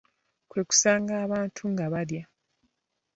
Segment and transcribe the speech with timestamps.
[0.49, 2.23] Kwe kusanga abantu nga balya.